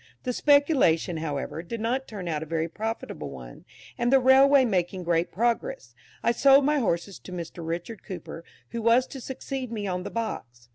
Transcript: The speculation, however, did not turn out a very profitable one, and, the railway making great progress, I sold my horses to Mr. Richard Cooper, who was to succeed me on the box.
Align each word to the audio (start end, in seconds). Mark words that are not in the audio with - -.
The 0.23 0.33
speculation, 0.33 1.17
however, 1.17 1.61
did 1.61 1.79
not 1.79 2.07
turn 2.07 2.27
out 2.27 2.41
a 2.41 2.45
very 2.47 2.67
profitable 2.67 3.29
one, 3.29 3.65
and, 3.99 4.11
the 4.11 4.19
railway 4.19 4.65
making 4.65 5.03
great 5.03 5.31
progress, 5.31 5.93
I 6.23 6.31
sold 6.31 6.65
my 6.65 6.79
horses 6.79 7.19
to 7.19 7.31
Mr. 7.31 7.63
Richard 7.63 8.01
Cooper, 8.03 8.43
who 8.69 8.81
was 8.81 9.05
to 9.05 9.21
succeed 9.21 9.71
me 9.71 9.85
on 9.85 10.01
the 10.01 10.09
box. 10.09 10.69